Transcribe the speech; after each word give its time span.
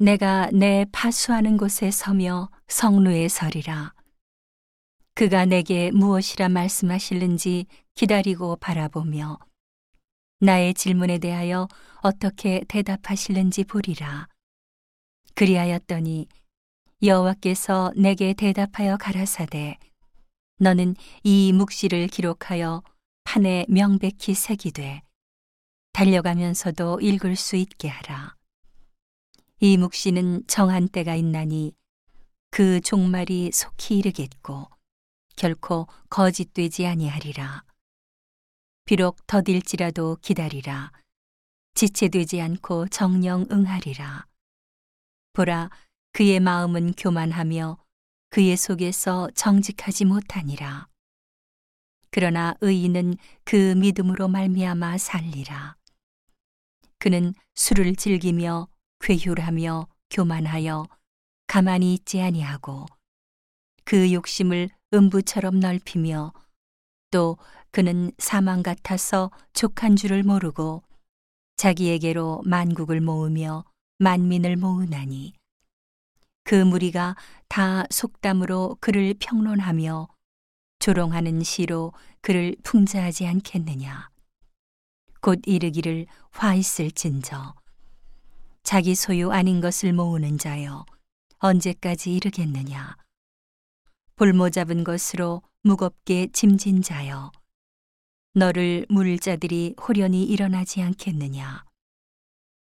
내가 0.00 0.48
내 0.52 0.86
파수하는 0.92 1.56
곳에 1.56 1.90
서며 1.90 2.50
성루에 2.68 3.26
서리라. 3.26 3.94
그가 5.14 5.44
내게 5.44 5.90
무엇이라 5.90 6.48
말씀하실는지 6.50 7.66
기다리고 7.96 8.54
바라보며 8.56 9.40
나의 10.38 10.74
질문에 10.74 11.18
대하여 11.18 11.66
어떻게 11.96 12.62
대답하실는지 12.68 13.64
보리라. 13.64 14.28
그리하였더니 15.34 16.28
여호와께서 17.02 17.92
내게 17.96 18.34
대답하여 18.34 18.98
가라사대 18.98 19.78
너는 20.60 20.94
이 21.24 21.52
묵시를 21.52 22.06
기록하여 22.06 22.84
판에 23.24 23.66
명백히 23.68 24.34
새기되 24.34 25.02
달려가면서도 25.92 27.00
읽을 27.00 27.34
수 27.34 27.56
있게 27.56 27.88
하라. 27.88 28.37
이 29.60 29.76
묵시는 29.76 30.46
정한 30.46 30.86
때가 30.86 31.16
있나니 31.16 31.72
그 32.50 32.80
종말이 32.80 33.50
속히 33.52 33.98
이르겠고 33.98 34.70
결코 35.34 35.88
거짓되지 36.10 36.86
아니하리라. 36.86 37.64
비록 38.84 39.26
더딜지라도 39.26 40.18
기다리라. 40.22 40.92
지체되지 41.74 42.40
않고 42.40 42.86
정령 42.88 43.46
응하리라. 43.50 44.26
보라, 45.32 45.70
그의 46.12 46.38
마음은 46.38 46.92
교만하며 46.92 47.78
그의 48.30 48.56
속에서 48.56 49.28
정직하지 49.34 50.04
못하니라. 50.04 50.86
그러나 52.10 52.54
의인은 52.60 53.16
그 53.44 53.74
믿음으로 53.74 54.28
말미암아 54.28 54.98
살리라. 54.98 55.76
그는 56.98 57.34
술을 57.56 57.96
즐기며 57.96 58.68
괴휼하며 59.00 59.88
교만하여 60.10 60.86
가만히 61.46 61.94
있지 61.94 62.20
아니하고 62.20 62.86
그 63.84 64.12
욕심을 64.12 64.68
음부처럼 64.92 65.60
넓히며 65.60 66.32
또 67.10 67.38
그는 67.70 68.12
사망 68.18 68.62
같아서 68.62 69.30
족한 69.52 69.96
줄을 69.96 70.22
모르고 70.22 70.82
자기에게로 71.56 72.42
만국을 72.44 73.00
모으며 73.00 73.64
만민을 73.98 74.56
모으나니 74.56 75.32
그 76.44 76.54
무리가 76.54 77.16
다 77.48 77.84
속담으로 77.90 78.78
그를 78.80 79.14
평론하며 79.18 80.08
조롱하는 80.78 81.42
시로 81.42 81.92
그를 82.20 82.54
풍자하지 82.62 83.26
않겠느냐? 83.26 84.08
곧 85.20 85.40
이르기를 85.44 86.06
화 86.30 86.54
있을진저 86.54 87.54
자기 88.68 88.94
소유 88.94 89.32
아닌 89.32 89.62
것을 89.62 89.94
모으는 89.94 90.36
자여 90.36 90.84
언제까지 91.38 92.14
이르겠느냐? 92.14 92.98
볼모 94.16 94.50
잡은 94.50 94.84
것으로 94.84 95.40
무겁게 95.62 96.26
짐진 96.34 96.82
자여 96.82 97.32
너를 98.34 98.84
물 98.90 99.18
자들이 99.18 99.74
호련히 99.80 100.22
일어나지 100.22 100.82
않겠느냐? 100.82 101.64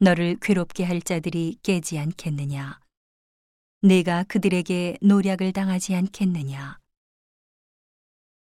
너를 0.00 0.36
괴롭게 0.42 0.84
할 0.84 1.00
자들이 1.00 1.56
깨지 1.62 1.98
않겠느냐? 1.98 2.78
내가 3.80 4.24
그들에게 4.24 4.98
노략을 5.00 5.54
당하지 5.54 5.94
않겠느냐? 5.94 6.78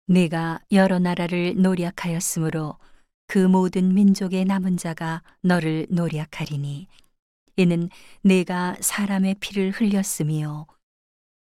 내가 0.08 0.60
여러 0.74 1.00
나라를 1.00 1.56
노략하였으므로 1.56 2.78
그 3.28 3.38
모든 3.38 3.94
민족의 3.94 4.44
남은 4.44 4.76
자가 4.76 5.24
너를 5.40 5.88
노략하리니 5.90 6.90
이는 7.60 7.90
내가 8.22 8.78
사람의 8.80 9.36
피를 9.42 9.72
흘렸으며 9.72 10.66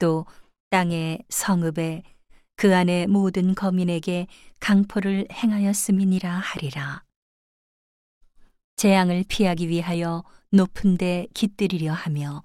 또 0.01 0.27
땅의 0.71 1.25
성읍에 1.29 2.03
그 2.57 2.75
안에 2.75 3.07
모든 3.07 3.55
거민에게 3.55 4.27
강포를 4.59 5.29
행하였음이니라 5.31 6.29
하리라. 6.29 7.05
재앙을 8.75 9.25
피하기 9.29 9.69
위하여 9.69 10.25
높은 10.51 10.99
데 10.99 11.29
깃들이려 11.35 11.93
하며 11.93 12.43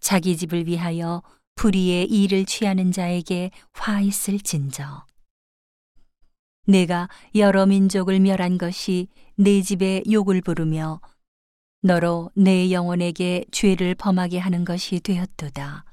자기 0.00 0.38
집을 0.38 0.66
위하여 0.66 1.22
불의의 1.56 2.06
일을 2.06 2.46
취하는 2.46 2.90
자에게 2.90 3.50
화 3.74 4.00
있을 4.00 4.40
진저. 4.40 5.04
내가 6.66 7.10
여러 7.34 7.66
민족을 7.66 8.18
멸한 8.20 8.56
것이 8.56 9.08
내 9.34 9.60
집에 9.60 10.02
욕을 10.10 10.40
부르며 10.40 11.02
너로 11.80 12.30
내 12.34 12.72
영혼에게 12.72 13.44
죄를 13.52 13.94
범하게 13.94 14.38
하는 14.38 14.64
것이 14.64 14.98
되었도다. 15.00 15.84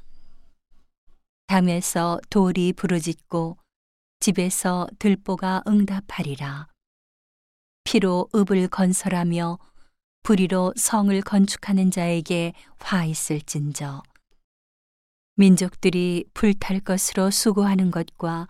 담에서 1.47 2.19
돌이 2.31 2.73
부르짖고 2.73 3.57
집에서 4.19 4.87
들보가 4.97 5.61
응답하리라. 5.67 6.67
피로 7.83 8.27
읍을 8.33 8.67
건설하며 8.69 9.59
불의로 10.23 10.73
성을 10.75 11.21
건축하는 11.21 11.91
자에게 11.91 12.53
화 12.79 13.05
있을진저. 13.05 14.01
민족들이 15.35 16.25
불탈 16.33 16.79
것으로 16.79 17.29
수고하는 17.29 17.91
것과 17.91 18.47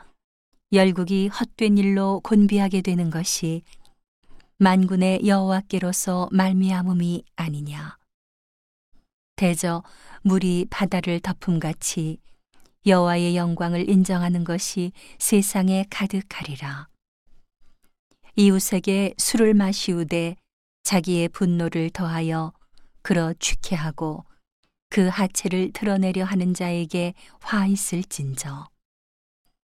열국이 0.71 1.27
헛된 1.27 1.77
일로 1.77 2.21
곤비하게 2.23 2.81
되는 2.81 3.09
것이 3.09 3.63
만군의 4.57 5.27
여호와께로서 5.27 6.29
말미암음이 6.31 7.25
아니냐. 7.35 7.97
대저 9.35 9.83
물이 10.21 10.67
바다를 10.69 11.19
덮음같이 11.19 12.19
여호와의 12.85 13.35
영광을 13.35 13.89
인정하는 13.89 14.45
것이 14.45 14.93
세상에 15.19 15.85
가득하리라. 15.89 16.87
이웃에게 18.37 19.15
술을 19.17 19.53
마시우되 19.55 20.37
자기의 20.83 21.29
분노를 21.29 21.89
더하여 21.89 22.53
그러 23.01 23.33
취케하고 23.33 24.23
그 24.89 25.09
하체를 25.09 25.73
드러내려 25.73 26.23
하는 26.23 26.53
자에게 26.53 27.13
화 27.41 27.67
있을진저. 27.67 28.69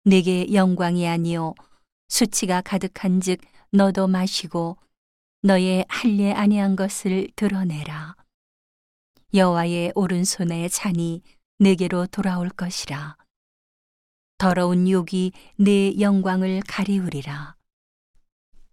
내게 0.05 0.53
영광이 0.53 1.07
아니요 1.07 1.55
수치가 2.07 2.61
가득한즉 2.61 3.39
너도 3.71 4.07
마시고 4.07 4.77
너의 5.41 5.85
할례 5.87 6.31
아니한 6.31 6.75
것을 6.75 7.29
드러내라. 7.35 8.15
여호와의 9.33 9.91
오른손에 9.95 10.67
잔이 10.69 11.21
내게로 11.59 12.07
돌아올 12.07 12.49
것이라. 12.49 13.17
더러운 14.37 14.87
욕이 14.87 15.31
내 15.57 15.99
영광을 15.99 16.61
가리우리라. 16.67 17.55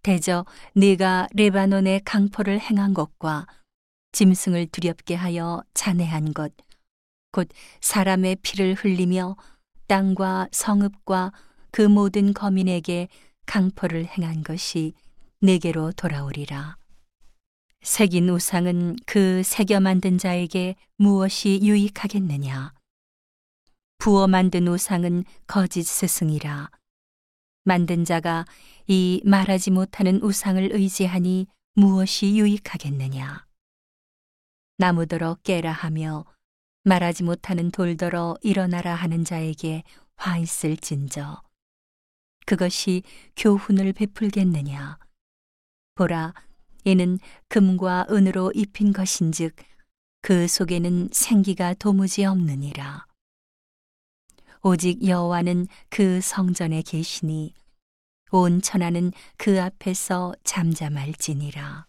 대저 0.01 0.45
네가 0.75 1.27
레바논의 1.33 2.01
강포를 2.05 2.59
행한 2.59 2.93
것과 2.93 3.47
짐승을 4.11 4.67
두렵게 4.67 5.15
하여 5.15 5.63
잔해한 5.73 6.33
것, 6.33 6.53
곧 7.31 7.49
사람의 7.81 8.37
피를 8.43 8.75
흘리며 8.75 9.35
땅과 9.87 10.49
성읍과 10.51 11.33
그 11.75 11.81
모든 11.81 12.33
거민에게 12.33 13.09
강포를 13.47 14.05
행한 14.05 14.43
것이 14.45 14.93
내게로 15.41 15.91
돌아오리라. 15.91 16.77
새긴 17.81 18.29
우상은 18.29 18.95
그 19.05 19.43
새겨 19.43 19.81
만든 19.81 20.17
자에게 20.17 20.77
무엇이 20.95 21.59
유익하겠느냐? 21.61 22.73
부어 23.97 24.27
만든 24.27 24.69
우상은 24.69 25.25
거짓 25.47 25.83
스승이라. 25.83 26.71
만든 27.65 28.05
자가 28.05 28.45
이 28.87 29.21
말하지 29.25 29.71
못하는 29.71 30.21
우상을 30.21 30.69
의지하니 30.71 31.47
무엇이 31.73 32.37
유익하겠느냐? 32.37 33.45
나무더러 34.77 35.39
깨라 35.43 35.73
하며 35.73 36.23
말하지 36.85 37.23
못하는 37.23 37.69
돌더러 37.69 38.37
일어나라 38.43 38.95
하는 38.95 39.25
자에게 39.25 39.83
화 40.15 40.37
있을 40.37 40.77
진저. 40.77 41.43
그것이 42.45 43.03
교훈을 43.35 43.93
베풀겠느냐. 43.93 44.97
보라, 45.95 46.33
이는 46.83 47.19
금과 47.47 48.07
은으로 48.11 48.51
입힌 48.53 48.93
것인즉 48.93 49.55
그 50.21 50.47
속에는 50.47 51.09
생기가 51.11 51.73
도무지 51.73 52.25
없느니라. 52.25 53.05
오직 54.61 55.07
여호와는 55.07 55.67
그 55.89 56.21
성전에 56.21 56.81
계시니 56.81 57.53
온 58.31 58.61
천하는 58.61 59.11
그 59.37 59.61
앞에서 59.61 60.33
잠잠할지니라. 60.43 61.85